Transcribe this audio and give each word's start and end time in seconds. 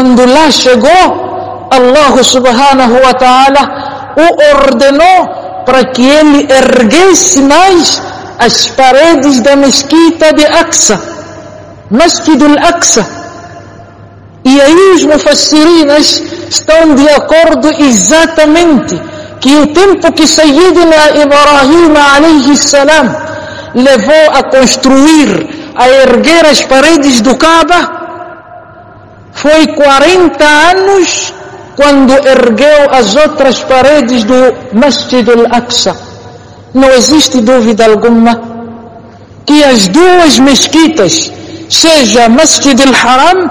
quando 0.00 0.24
lá 0.24 0.50
chegou, 0.50 1.68
Allah 1.70 2.22
subhanahu 2.22 2.94
wa 3.04 3.12
ta'ala 3.12 3.62
o 4.16 4.56
ordenou 4.56 5.62
para 5.66 5.84
que 5.84 6.02
ele 6.02 6.48
erguesse 6.50 7.42
mais 7.42 8.00
as 8.38 8.68
paredes 8.68 9.42
da 9.42 9.56
mesquita 9.56 10.32
de 10.32 10.46
Aqsa, 10.46 10.98
Masjid 11.90 12.42
al-Aqsa. 12.42 13.06
E 14.42 14.58
aí 14.58 14.92
os 14.94 15.04
mufassirinas 15.04 16.22
estão 16.48 16.94
de 16.94 17.06
acordo 17.10 17.68
exatamente 17.78 18.98
que 19.38 19.54
o 19.54 19.66
tempo 19.66 20.10
que 20.12 20.26
Sayyidina 20.26 21.10
Ibrahim 21.24 21.92
alayhi 22.16 22.56
salam 22.56 23.14
levou 23.74 24.30
a 24.32 24.42
construir, 24.44 25.72
a 25.76 25.88
erguer 25.88 26.46
as 26.46 26.62
paredes 26.62 27.20
do 27.20 27.36
Kaaba, 27.36 27.99
foi 29.40 29.66
40 29.68 30.44
anos 30.44 31.32
quando 31.74 32.12
ergueu 32.12 32.80
as 32.90 33.16
outras 33.16 33.62
paredes 33.62 34.22
do 34.24 34.54
Masjid 34.72 35.26
al-Aqsa. 35.28 35.96
Não 36.74 36.90
existe 36.90 37.40
dúvida 37.40 37.86
alguma 37.86 38.38
que 39.46 39.64
as 39.64 39.88
duas 39.88 40.38
mesquitas, 40.38 41.32
seja 41.70 42.28
Masjid 42.28 42.78
al-Haram 42.80 43.50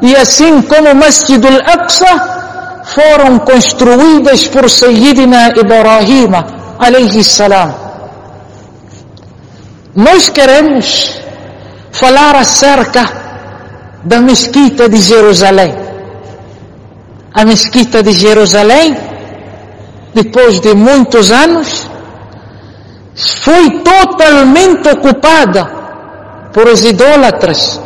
e 0.00 0.16
assim 0.16 0.62
como 0.62 0.94
Masjid 0.94 1.44
al-Aqsa, 1.44 2.12
foram 2.94 3.38
construídas 3.40 4.46
por 4.46 4.68
Sayyidina 4.70 5.52
Ibrahim 5.56 6.32
alayhi 6.78 7.22
salam. 7.22 7.74
Nós 9.94 10.30
queremos 10.30 11.20
falar 11.92 12.34
acerca 12.34 13.21
da 14.04 14.20
mesquita 14.20 14.88
de 14.88 14.98
Jerusalém. 14.98 15.74
A 17.34 17.44
mesquita 17.44 18.02
de 18.02 18.12
Jerusalém, 18.12 18.96
depois 20.14 20.60
de 20.60 20.74
muitos 20.74 21.30
anos, 21.30 21.86
foi 23.42 23.70
totalmente 23.80 24.88
ocupada 24.88 25.64
por 26.52 26.66
os 26.66 26.84
idólatras. 26.84 27.80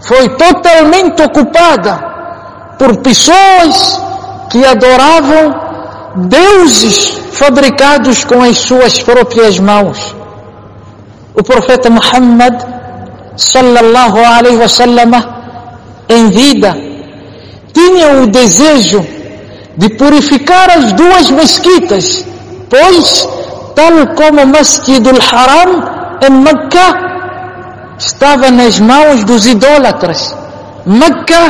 Foi 0.00 0.28
totalmente 0.30 1.22
ocupada 1.22 2.12
por 2.78 2.96
pessoas 2.98 4.00
que 4.50 4.64
adoravam 4.64 5.54
deuses 6.16 7.20
fabricados 7.32 8.24
com 8.24 8.42
as 8.42 8.58
suas 8.58 9.00
próprias 9.00 9.58
mãos. 9.58 10.14
O 11.34 11.42
profeta 11.42 11.88
Muhammad 11.88 12.54
sallallahu 13.36 14.18
alaihi 14.18 14.56
wasallam 14.56 15.12
em 16.08 16.30
vida 16.30 16.76
tinha 17.72 18.22
o 18.22 18.26
desejo 18.26 19.04
de 19.76 19.88
purificar 19.90 20.70
as 20.70 20.92
duas 20.92 21.30
mesquitas, 21.30 22.24
pois 22.68 23.28
tal 23.74 24.14
como 24.14 24.42
o 24.42 24.46
Masjid 24.46 25.02
al-Haram 25.06 25.82
em 26.26 26.30
Meca 26.30 26.88
estava 27.98 28.50
nas 28.50 28.78
mãos 28.78 29.24
dos 29.24 29.46
idólatras. 29.46 30.36
Meca 30.84 31.44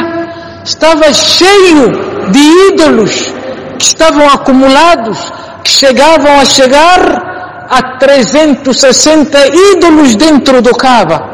estava 0.64 1.12
cheio 1.12 1.90
de 2.30 2.72
ídolos 2.72 3.32
que 3.78 3.84
estavam 3.84 4.28
acumulados, 4.28 5.18
que 5.64 5.70
chegavam 5.70 6.40
a 6.40 6.44
chegar 6.44 7.66
a 7.68 7.82
360 7.98 9.38
ídolos 9.72 10.14
dentro 10.14 10.62
do 10.62 10.72
Kaaba. 10.74 11.31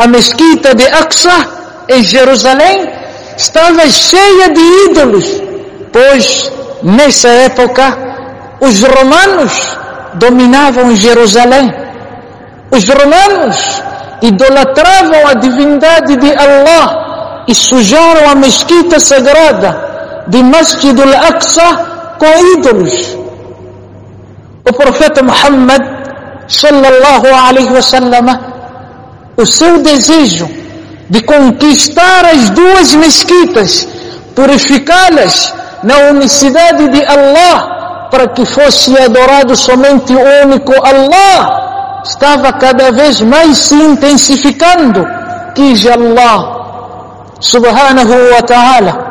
A 0.00 0.06
mesquita 0.06 0.74
de 0.74 0.86
Aqsa, 0.86 1.46
em 1.86 2.02
Jerusalém, 2.02 2.88
estava 3.36 3.86
cheia 3.90 4.48
de 4.48 4.62
ídolos, 4.86 5.26
pois 5.92 6.50
nessa 6.82 7.28
época 7.28 7.84
os 8.62 8.82
romanos 8.82 9.52
dominavam 10.14 10.96
Jerusalém. 10.96 11.70
Os 12.70 12.88
romanos 12.88 13.82
idolatravam 14.22 15.26
a 15.26 15.34
divindade 15.34 16.16
de 16.16 16.32
Allah 16.32 17.44
e 17.46 17.54
sujaram 17.54 18.30
a 18.30 18.34
mesquita 18.34 18.98
sagrada 18.98 20.24
de 20.28 20.42
Masjid 20.42 20.98
al-Aqsa 20.98 21.68
com 22.18 22.58
ídolos. 22.58 23.18
O 24.66 24.72
profeta 24.72 25.22
Muhammad 25.22 25.82
sallallahu 26.48 27.26
alaihi 27.26 27.70
wasallam 27.70 28.49
o 29.36 29.46
seu 29.46 29.82
desejo 29.82 30.48
de 31.08 31.22
conquistar 31.22 32.24
as 32.24 32.50
duas 32.50 32.94
mesquitas, 32.94 33.88
purificá-las 34.34 35.52
na 35.82 36.10
unicidade 36.10 36.88
de 36.88 37.04
Allah, 37.04 38.08
para 38.10 38.28
que 38.28 38.44
fosse 38.46 38.96
adorado 38.98 39.56
somente 39.56 40.14
o 40.14 40.44
único 40.44 40.72
Allah, 40.84 42.02
estava 42.04 42.52
cada 42.52 42.92
vez 42.92 43.20
mais 43.20 43.58
se 43.58 43.74
intensificando. 43.74 45.06
Quis 45.54 45.84
Allah, 45.86 47.32
subhanahu 47.40 48.14
wa 48.32 48.42
ta'ala, 48.42 49.10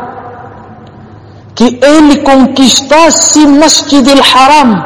que 1.53 1.79
ele 1.83 2.21
conquistasse 2.21 3.45
Masjid 3.45 4.07
al-Haram 4.07 4.83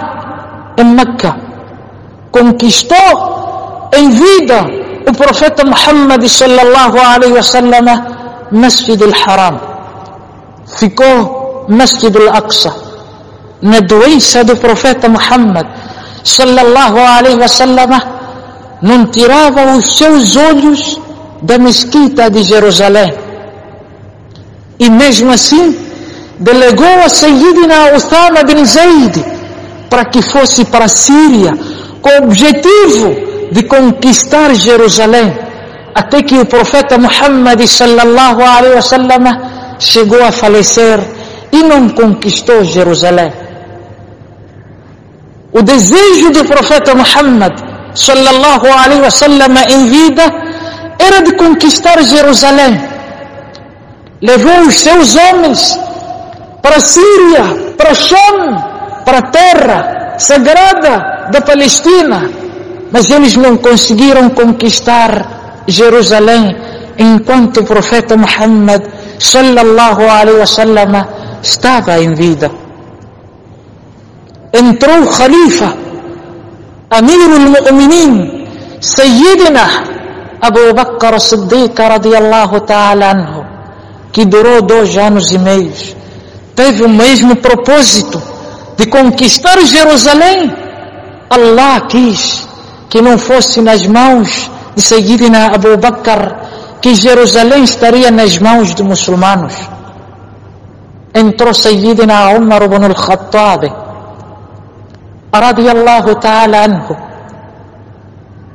em 0.78 0.86
Mecca. 0.86 1.36
Conquistou 2.32 3.90
em 3.96 4.10
vida 4.10 4.83
o 5.10 5.14
profeta 5.14 5.64
Muhammad 5.66 6.24
sallallahu 6.28 6.98
alaihi 7.00 7.34
wasallam 7.34 7.86
Masjid 8.52 9.00
al-Haram 9.02 9.60
ficou 10.80 11.66
Masjid 11.68 12.16
al-Aqsa 12.16 12.74
na 13.62 13.80
doença 13.80 14.44
do 14.44 14.56
profeta 14.58 15.10
Muhammad 15.10 15.68
sallallahu 16.24 16.98
alaihi 16.98 17.40
wasallam 17.40 17.92
não 18.82 19.06
tirava 19.08 19.76
os 19.76 19.98
seus 19.98 20.36
olhos 20.36 21.00
da 21.42 21.58
mesquita 21.58 22.30
de 22.30 22.44
Jerusalém 22.44 23.14
e 24.80 24.90
mesmo 24.90 25.32
assim 25.32 25.78
delegou 26.40 26.96
a 27.06 27.10
Sayyidina 27.10 27.96
Uthama 27.98 28.44
bin 28.44 28.66
Zaid 28.66 29.24
para 29.90 30.06
que 30.06 30.22
fosse 30.22 30.66
para 30.66 30.86
a 30.86 30.88
Síria 30.88 31.52
com 32.02 32.10
o 32.10 32.24
objetivo 32.26 33.33
de 33.54 33.64
conquistar 33.64 34.54
Jerusalém, 34.56 35.28
até 35.94 36.24
que 36.24 36.38
o 36.40 36.46
profeta 36.46 36.98
Muhammad 36.98 37.60
sallallahu 37.66 38.42
alaihi 38.42 38.76
wasallam 38.76 39.26
chegou 39.80 40.22
a 40.24 40.32
falecer 40.32 41.00
e 41.52 41.60
não 41.72 41.90
conquistou 41.90 42.64
Jerusalém. 42.64 43.32
O 45.52 45.62
desejo 45.62 46.32
do 46.32 46.44
profeta 46.46 46.96
Muhammad 46.96 47.54
sallallahu 47.94 48.68
alaihi 48.82 49.02
wasallam 49.02 49.54
em 49.70 49.86
vida 49.86 50.26
era 50.98 51.22
de 51.22 51.34
conquistar 51.34 52.02
Jerusalém. 52.02 52.74
Levou 54.30 54.62
os 54.68 54.76
seus 54.80 55.16
homens 55.16 55.78
para 56.62 56.78
a 56.78 56.80
Síria, 56.80 57.44
para 57.78 57.94
Sham, 57.94 58.40
para 59.06 59.18
a 59.20 59.28
terra 59.40 60.16
sagrada 60.18 61.30
da 61.32 61.42
Palestina, 61.42 62.43
mas 62.94 63.10
eles 63.10 63.36
não 63.36 63.58
conseguiram 63.58 64.30
conquistar 64.30 65.64
Jerusalém 65.68 66.56
enquanto 67.00 67.62
o 67.62 67.66
profeta 67.66 68.16
Muhammad 68.16 68.84
sallallahu 69.18 70.04
alaihi 70.04 70.38
wasallam 70.38 71.08
estava 71.42 71.98
em 72.00 72.14
vida. 72.14 72.52
Entrou 74.54 75.02
o 75.02 75.12
Khalifa, 75.12 75.76
Amir 76.92 77.20
al-Mu'minin, 77.20 78.46
Sayyidina 78.80 79.66
Abu 80.40 80.72
Bakr 80.76 81.20
Siddiq 81.20 81.74
radiyallahu 81.76 82.60
ta'ala 82.62 83.10
anhu, 83.10 83.44
que 84.12 84.24
durou 84.24 84.62
dois 84.62 84.96
anos 84.98 85.32
e 85.32 85.40
meio. 85.40 85.74
Teve 86.56 86.84
o 86.84 86.90
mesmo 86.90 87.36
propósito 87.38 88.22
de 88.78 88.86
conquistar 88.86 89.58
Jerusalém. 89.66 90.54
Allah 91.32 91.82
quis 91.90 92.53
que 92.94 93.02
não 93.02 93.18
fosse 93.18 93.60
nas 93.60 93.88
mãos 93.88 94.52
de 94.76 94.82
Sayyidina 94.84 95.48
Abu 95.56 95.76
Bakr, 95.78 96.78
que 96.80 96.94
Jerusalém 96.94 97.64
estaria 97.64 98.12
nas 98.12 98.38
mãos 98.38 98.76
dos 98.76 98.86
muçulmanos. 98.86 99.56
Entrou 101.12 101.56
Sayyidina 101.56 102.30
Umar 102.38 102.62
ibn 102.62 102.84
al-Khattab, 102.84 103.64
radiyallahu 105.34 106.14
ta'ala 106.22 106.66
anhu. 106.66 106.96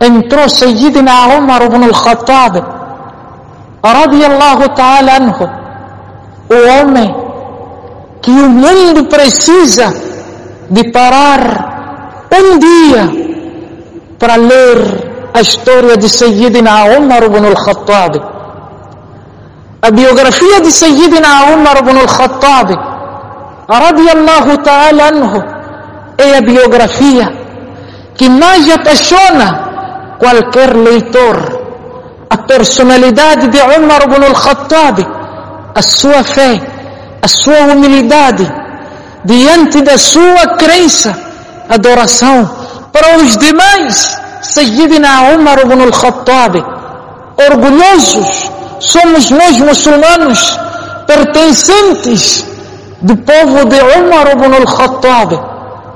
Entrou 0.00 0.48
Sayyidina 0.48 1.36
Umar 1.36 1.62
ibn 1.62 1.82
al-Khattab, 1.82 2.62
radiyallahu 3.82 4.68
ta'ala 4.76 5.16
anhu. 5.16 5.50
O 6.48 6.58
homem 6.70 7.12
que 8.22 8.30
o 8.30 8.48
mundo 8.48 9.06
precisa 9.06 9.92
de 10.70 10.92
parar 10.92 12.28
um 12.30 12.56
dia 12.60 13.27
para 14.18 14.36
ler 14.36 15.30
a 15.32 15.40
história 15.40 15.96
de 15.96 16.08
Sayyidina 16.08 16.84
Umar 16.98 17.22
ibn 17.24 17.44
al-Khattab. 17.44 18.12
A 19.80 19.90
biografia 19.90 20.60
de 20.60 20.72
Sayyidina 20.72 21.54
Umar 21.54 21.78
ibn 21.78 21.96
al-Khattab, 21.98 22.68
radiallahu 23.68 24.58
ta'ala 24.58 25.02
anhu, 25.12 25.38
é 26.18 26.36
a 26.36 26.40
biografia 26.40 27.32
que 28.16 28.28
mais 28.28 28.68
apaixona 28.68 30.16
qualquer 30.18 30.74
leitor. 30.74 31.36
A 32.30 32.36
personalidade 32.38 33.48
de 33.48 33.58
Umar 33.78 34.02
ibn 34.02 34.22
al-Khattab, 34.24 34.98
a 35.74 35.82
sua 35.82 36.24
fé, 36.24 36.60
a 37.22 37.28
sua 37.28 37.72
humildade, 37.72 38.46
diante 39.24 39.80
da 39.82 39.96
sua 39.96 40.56
crença, 40.56 41.16
adoração 41.68 42.58
para 42.92 43.18
os 43.18 43.36
demais. 43.36 44.18
Sayyidina 44.42 45.34
Umar 45.34 45.58
ibn 45.60 45.80
al-Khattab, 45.82 46.54
orgulhosos, 47.50 48.50
somos 48.80 49.30
nós 49.30 49.58
muçulmanos, 49.58 50.58
pertencentes 51.06 52.46
do 53.02 53.16
povo 53.16 53.64
de 53.66 53.80
Umar 53.98 54.30
ibn 54.32 54.54
al-Khattab, 54.54 55.30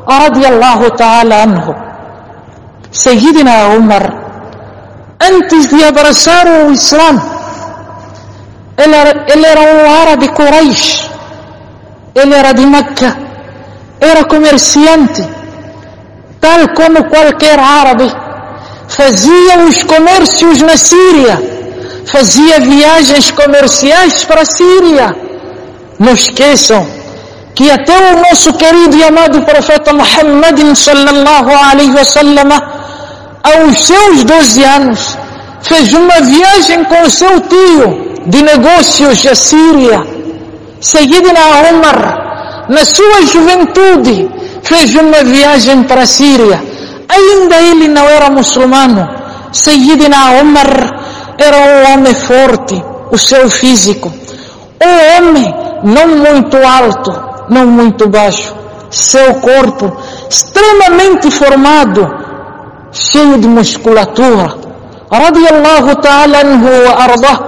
radiallahu 0.07 0.91
ta'ala 0.91 1.43
anhu. 1.45 1.75
Sayyidina 2.91 3.69
Umar, 3.79 4.05
antes 5.21 5.69
de 5.69 5.85
abraçar 5.85 6.47
o 6.47 6.73
Islã, 6.73 7.23
ele 8.77 8.95
era, 8.95 9.25
ele 9.29 9.47
era 9.47 9.61
um 9.61 10.03
árabe 10.03 10.29
Quraysh, 10.29 11.11
ele 12.15 12.35
era 12.35 12.53
de 12.53 12.67
Meca, 12.67 13.17
era 14.01 14.25
comerciante, 14.25 15.23
tal 16.43 16.61
como 16.75 17.05
qualquer 17.05 17.59
árabe, 17.59 18.13
fazia 18.89 19.55
os 19.69 19.85
comércios 19.85 20.61
na 20.61 20.77
Síria, 20.77 21.35
fazia 22.05 22.59
viagens 22.59 23.31
comerciais 23.31 24.25
para 24.25 24.43
a 24.43 24.45
Síria. 24.45 25.17
Não 26.01 26.13
esqueçam 26.15 26.85
que 27.55 27.71
até 27.71 27.97
o 27.97 28.21
nosso 28.25 28.53
querido 28.55 28.97
e 28.97 29.05
amado 29.05 29.41
profeta 29.43 29.93
Muhammad 29.93 30.59
sallallahu 30.75 31.51
alaihi 31.71 31.93
wasallam, 31.93 32.51
aos 33.45 33.79
seus 33.79 34.25
12 34.25 34.65
anos, 34.65 35.19
fez 35.63 35.95
uma 35.95 36.21
viagem 36.21 36.83
com 36.85 37.09
seu 37.09 37.41
tio 37.53 37.87
de 38.27 38.43
negócios 38.43 39.25
à 39.29 39.35
Síria. 39.37 39.99
Sayyidina 40.81 41.41
Umar, 41.71 42.67
na 42.69 42.85
sua 42.85 43.27
juventude, 43.27 44.42
fez 44.63 44.95
uma 44.95 45.23
viagem 45.25 45.83
para 45.85 46.03
a 46.03 46.07
Síria. 46.07 46.63
Ainda 47.09 47.57
ele 47.57 47.89
não 47.89 48.07
era 48.09 48.31
muçulmano. 48.31 49.09
Sayyidina 49.53 50.41
Umar 50.41 51.37
era 51.39 51.57
um 51.57 51.93
homem 51.93 52.15
forte, 52.15 52.83
o 53.11 53.19
seu 53.19 53.51
físico. 53.51 54.13
Um 54.83 55.17
homem 55.17 55.55
não 55.85 56.09
muito 56.09 56.57
alto, 56.57 57.13
não 57.51 57.67
muito 57.67 58.09
baixo. 58.09 58.55
Seu 58.91 59.35
corpo 59.37 59.97
extremamente 60.31 61.31
formado, 61.31 62.09
cheio 62.93 63.39
de 63.39 63.49
musculatura. 63.49 64.55
Radiallahu 65.11 65.97
ta'ala 65.97 66.39
anhu 66.41 66.69
wa 66.87 66.93
ardah. 67.05 67.39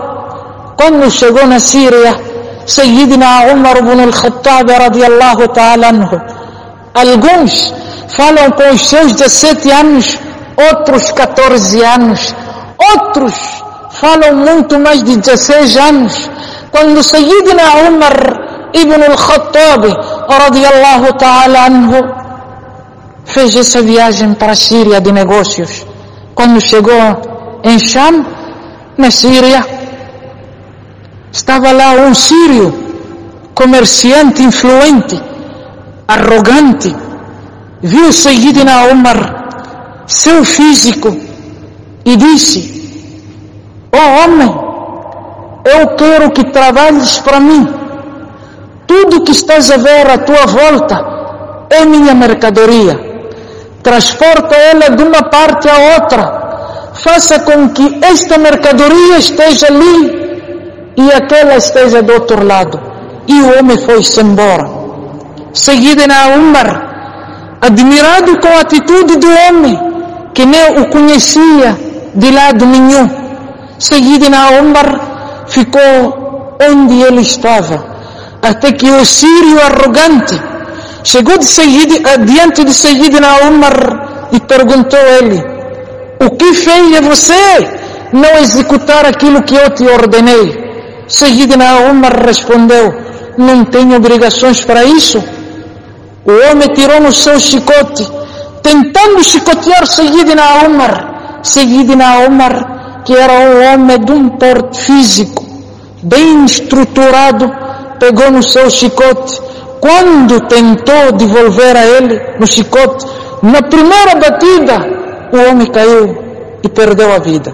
Quando 0.77 1.11
chegou 1.11 1.47
na 1.47 1.59
Síria, 1.59 2.13
Sayyidina 2.67 3.53
Umar 3.53 3.77
ibn 3.79 4.01
al-Khattab 4.01 4.69
radiallahu 4.69 5.49
ta'ala 5.49 5.89
anhu. 5.89 6.17
Alguns 6.94 7.75
falam 8.17 8.50
com 8.52 8.70
os 8.73 8.88
seus 8.88 9.12
17 9.14 9.70
anos, 9.70 10.19
outros 10.70 11.11
14 11.11 11.82
anos, 11.82 12.35
outros 12.93 13.35
falam 14.00 14.37
muito 14.37 14.79
mais 14.79 15.02
de 15.02 15.17
16 15.17 15.76
anos. 15.76 16.31
Quando 16.70 17.02
Sayyidina 17.02 17.88
Umar 17.88 18.70
ibn 18.73 19.02
al-Khattab 19.02 19.85
radiallahu 20.29 21.12
ta'ala 21.19 21.67
anhu 21.67 22.00
fez 23.25 23.56
essa 23.56 23.82
viagem 23.82 24.35
para 24.35 24.52
a 24.52 24.56
Síria 24.56 25.00
de 25.00 25.11
negócios. 25.12 25.85
Quando 26.35 26.61
chegou 26.61 27.00
em 27.64 27.79
Sham, 27.79 28.25
na 28.96 29.11
Síria, 29.11 29.64
estava 31.32 31.73
lá 31.73 31.93
um 31.93 32.14
sírio, 32.14 32.73
comerciante 33.55 34.43
influente, 34.43 35.20
arrogante, 36.06 36.95
viu 37.83 38.12
Sayyidina 38.12 38.85
Umar, 38.93 40.05
seu 40.06 40.45
físico, 40.45 41.17
e 42.05 42.17
disse: 42.17 42.61
Ó 43.93 43.99
oh 43.99 44.25
homem, 44.25 44.65
eu 45.65 45.97
quero 45.97 46.31
que 46.31 46.45
trabalhes 46.45 47.19
para 47.19 47.41
mim. 47.41 47.67
Tudo 48.87 49.25
que 49.25 49.33
estás 49.33 49.71
a 49.71 49.79
ver 49.79 50.11
à 50.11 50.19
tua 50.19 50.47
volta 50.47 51.67
é 51.71 51.85
minha 51.85 52.15
mercadoria. 52.15 53.01
Transporta 53.83 54.55
ela 54.55 54.91
de 54.91 55.03
uma 55.03 55.23
parte 55.23 55.69
à 55.69 55.77
outra. 55.95 56.45
Faça 56.95 57.41
com 57.41 57.71
que 57.71 57.99
esta 58.03 58.39
mercadoria 58.39 59.19
esteja 59.19 59.67
ali 59.67 60.93
e 60.97 61.12
aquela 61.12 61.56
esteja 61.56 62.03
do 62.03 62.12
outro 62.12 62.47
lado. 62.47 62.79
E 63.27 63.41
o 63.41 63.59
homem 63.59 63.79
foi-se 63.79 64.21
embora. 64.21 64.84
Sayyidina 65.55 66.35
Umar, 66.37 67.59
admirado 67.61 68.41
com 68.41 68.49
a 68.49 68.61
atitude 68.62 69.17
do 69.19 69.29
homem, 69.29 69.79
que 70.35 70.45
nem 70.45 70.81
o 70.81 70.89
conhecia 70.91 71.79
de 72.12 72.31
lado 72.33 72.67
nenhum, 72.67 73.09
Sayyidina 73.79 74.51
Umar 74.61 75.47
ficou 75.47 76.59
onde 76.61 77.01
ele 77.03 77.23
estava, 77.23 77.87
até 78.43 78.73
que 78.73 78.91
o 78.91 79.05
sírio 79.05 79.62
arrogante 79.62 80.37
chegou 81.05 81.39
de 81.39 81.45
Sayyid, 81.45 82.03
diante 82.27 82.65
de 82.65 82.75
Sayyidina 82.75 83.29
Umar 83.49 84.29
e 84.33 84.41
perguntou 84.41 84.99
a 84.99 85.11
ele: 85.19 85.41
O 86.21 86.31
que 86.31 86.53
fez 86.53 86.99
você 86.99 87.71
não 88.12 88.39
executar 88.41 89.06
aquilo 89.06 89.41
que 89.45 89.55
eu 89.55 89.71
te 89.71 89.85
ordenei? 89.85 90.65
Sayyidina 91.06 91.91
Umar 91.91 92.27
respondeu: 92.27 92.93
Não 93.39 93.65
tenho 93.65 93.97
obrigações 93.97 94.65
para 94.65 94.83
isso. 94.85 95.23
O 96.26 96.32
homem 96.50 96.69
tirou 96.73 97.00
no 97.00 97.12
seu 97.12 97.38
chicote, 97.38 98.06
tentando 98.62 99.23
chicotear 99.23 99.87
Sayyidina 99.87 100.43
Umar. 100.67 101.41
Sayyidina 101.43 102.21
Umar, 102.26 103.03
que 103.05 103.15
era 103.15 103.32
um 103.35 103.75
homem 103.75 103.99
de 104.00 104.12
um 104.12 104.29
porte 104.31 104.81
físico, 104.81 105.44
bem 106.03 106.47
estruturado, 106.47 107.53
pegou 108.00 108.31
no 108.31 108.43
seu 108.43 108.70
chicote. 108.70 109.39
Quando 109.81 110.41
tentou 110.49 111.13
devolver 111.13 111.77
a 111.77 111.84
ele 111.84 112.19
no 112.41 112.46
chicote, 112.46 113.05
na 113.43 113.60
primeira 113.60 114.15
batida, 114.15 114.77
o 115.31 115.51
homem 115.51 115.67
caiu 115.67 116.25
e 116.63 116.69
perdeu 116.70 117.13
a 117.13 117.19
vida. 117.19 117.53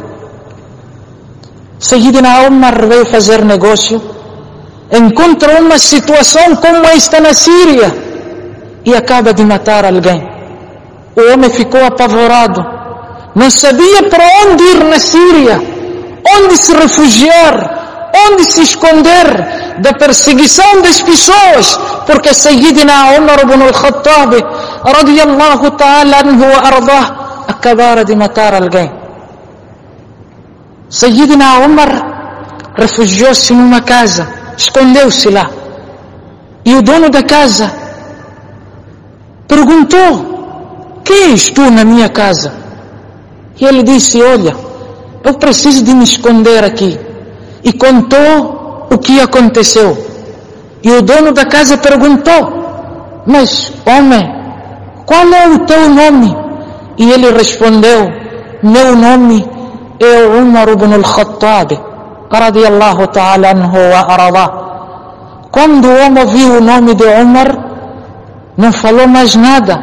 Sayyidina 1.76 2.42
Umar 2.46 2.86
veio 2.86 3.04
fazer 3.06 3.44
negócio, 3.44 4.00
encontra 4.92 5.60
uma 5.60 5.76
situação 5.76 6.54
como 6.54 6.86
esta 6.86 7.18
na 7.18 7.34
Síria 7.34 8.09
e 8.84 8.94
acaba 8.94 9.32
de 9.32 9.44
matar 9.44 9.84
alguém. 9.84 10.26
O 11.16 11.32
homem 11.32 11.50
ficou 11.50 11.84
apavorado, 11.84 12.64
não 13.34 13.50
sabia 13.50 14.02
para 14.04 14.24
onde 14.44 14.62
ir 14.64 14.84
na 14.84 14.98
Síria, 14.98 15.60
onde 16.36 16.56
se 16.56 16.72
refugiar, 16.74 18.10
onde 18.26 18.44
se 18.44 18.62
esconder 18.62 19.26
da 19.80 19.92
perseguição 19.92 20.82
das 20.82 21.00
pessoas, 21.02 21.78
porque 22.06 22.34
Sayyidina 22.34 23.18
Umar 23.18 23.40
ibn 23.40 23.62
al-Khattab, 23.62 24.34
radiyallahu 24.84 25.70
ta'ala 25.72 26.20
anhu 26.20 26.44
ardah, 26.44 27.44
acabara 27.48 28.04
de 28.04 28.14
matar 28.14 28.54
alguém. 28.54 28.90
Sayyidina 30.88 31.58
Umar 31.58 32.72
refugiou-se 32.76 33.52
numa 33.52 33.80
casa, 33.80 34.28
escondeu-se 34.56 35.28
lá. 35.30 35.48
E 36.64 36.74
o 36.74 36.82
dono 36.82 37.10
da 37.10 37.22
casa 37.22 37.79
perguntou: 39.50 40.10
Quem 41.04 41.32
és 41.32 41.50
tu 41.50 41.68
na 41.70 41.84
minha 41.84 42.08
casa? 42.08 42.52
E 43.60 43.64
ele 43.64 43.82
disse: 43.82 44.22
Olha, 44.22 44.54
eu 45.24 45.34
preciso 45.34 45.82
de 45.82 45.92
me 45.92 46.04
esconder 46.04 46.62
aqui. 46.64 46.98
E 47.64 47.72
contou 47.72 48.86
o 48.90 48.96
que 48.96 49.20
aconteceu. 49.20 49.90
E 50.82 50.90
o 50.90 51.02
dono 51.02 51.32
da 51.32 51.44
casa 51.44 51.76
perguntou: 51.76 52.42
Mas, 53.26 53.72
homem, 53.84 54.24
qual 55.04 55.26
é 55.34 55.48
o 55.48 55.58
teu 55.66 55.88
nome? 55.88 56.30
E 56.96 57.10
ele 57.10 57.30
respondeu: 57.32 58.08
Meu 58.62 58.94
nome 58.94 59.44
é 59.98 60.26
Umar 60.40 60.68
ibn 60.68 60.92
al-Khattab, 60.94 61.72
radiallahu 62.30 63.08
ta'ala 63.08 63.50
anhu 63.50 63.78
wa 63.92 64.00
arada. 64.14 64.46
Quando 65.50 65.88
o 65.88 65.96
homem 66.06 66.26
viu 66.26 66.58
o 66.58 66.60
nome 66.60 66.94
de 66.94 67.04
Umar, 67.04 67.69
não 68.60 68.72
falou 68.72 69.08
mais 69.08 69.34
nada. 69.34 69.74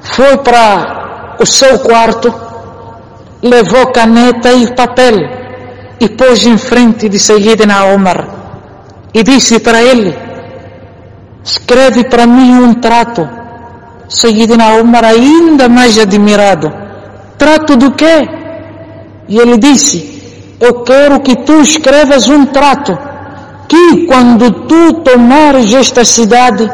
Foi 0.00 0.38
para 0.38 1.36
o 1.38 1.44
seu 1.44 1.78
quarto, 1.80 2.32
levou 3.42 3.92
caneta 3.92 4.50
e 4.52 4.74
papel 4.74 5.16
e 6.00 6.08
pôs 6.08 6.46
em 6.46 6.56
frente 6.56 7.08
de 7.08 7.18
Sayyidina 7.18 7.84
Omar 7.94 8.26
e 9.12 9.22
disse 9.22 9.60
para 9.60 9.82
ele: 9.82 10.16
Escreve 11.44 12.04
para 12.04 12.26
mim 12.26 12.54
um 12.54 12.74
trato. 12.74 13.28
Sayyidina 14.08 14.76
Omar, 14.80 15.04
ainda 15.04 15.68
mais 15.68 15.98
admirado: 15.98 16.72
Trato 17.36 17.76
do 17.76 17.90
quê? 17.92 18.26
E 19.28 19.38
ele 19.38 19.58
disse: 19.58 20.56
Eu 20.58 20.82
quero 20.82 21.20
que 21.20 21.36
tu 21.36 21.60
escrevas 21.60 22.26
um 22.26 22.46
trato 22.46 22.96
que 23.68 24.06
quando 24.06 24.50
tu 24.66 24.94
tomares 25.02 25.74
esta 25.74 26.02
cidade, 26.02 26.66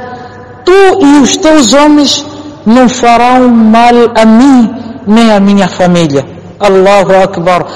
tu 0.65 0.73
e 1.01 1.21
os 1.23 1.37
teus 1.37 1.73
homens 1.73 2.25
não 2.67 2.89
farão 2.89 3.49
mal 3.49 3.95
a 4.15 4.25
mim 4.25 4.75
nem 5.07 5.31
a 5.33 5.41
minha 5.41 5.69
família. 5.69 6.25
Allahu 6.59 7.13
Akbar. 7.23 7.67